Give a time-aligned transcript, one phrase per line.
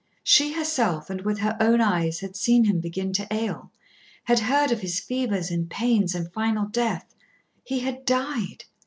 [0.23, 3.71] She herself, and with her own eyes had seen him begin to ail,
[4.23, 7.13] had heard of his fevers and pains and final death.
[7.63, 8.63] He had died.